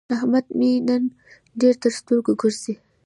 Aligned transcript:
احمد 0.15 0.45
مې 0.57 0.71
نن 0.87 1.03
ډېر 1.59 1.75
تر 1.83 1.91
سترګو 1.99 2.33
ګرځي. 2.41 2.73